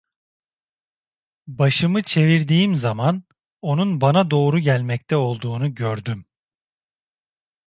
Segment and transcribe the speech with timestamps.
[1.47, 3.23] Başımı çevirdiğim zaman,
[3.61, 6.25] onun bana doğru gelmekte olduğunu gördüm.